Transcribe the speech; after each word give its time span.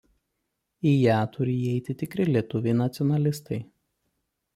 Į 0.91 0.93
ją 0.99 1.17
turi 1.35 1.53
įeiti 1.65 1.95
tikri 1.99 2.25
lietuviai 2.29 2.77
nacionalistai. 2.79 3.61